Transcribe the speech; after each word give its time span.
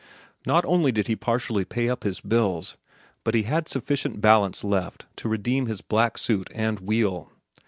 Not 0.47 0.65
only 0.65 0.91
did 0.91 1.05
he 1.05 1.15
partially 1.15 1.63
pay 1.63 1.87
up 1.87 2.01
his 2.03 2.21
bills, 2.21 2.75
but 3.23 3.35
he 3.35 3.43
had 3.43 3.67
sufficient 3.67 4.19
balance 4.19 4.63
left 4.63 5.05
to 5.17 5.29
redeem 5.29 5.67
his 5.67 5.81
black 5.81 6.17
suit 6.17 6.49
and 6.55 6.79
wheel. 6.79 7.31